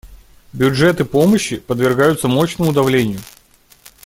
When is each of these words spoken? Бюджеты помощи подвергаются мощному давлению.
Бюджеты 0.53 1.05
помощи 1.05 1.57
подвергаются 1.57 2.27
мощному 2.27 2.73
давлению. 2.73 3.19